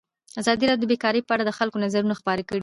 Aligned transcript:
ازادي 0.41 0.63
راډیو 0.67 0.83
د 0.83 0.89
بیکاري 0.93 1.21
په 1.25 1.31
اړه 1.35 1.43
د 1.45 1.51
خلکو 1.57 1.77
نظرونه 1.85 2.15
خپاره 2.19 2.41
کړي. 2.49 2.59